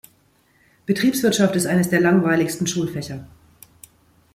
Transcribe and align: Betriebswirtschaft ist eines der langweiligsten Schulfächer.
Betriebswirtschaft 0.87 1.55
ist 1.55 1.67
eines 1.67 1.91
der 1.91 2.01
langweiligsten 2.01 2.65
Schulfächer. 2.65 3.27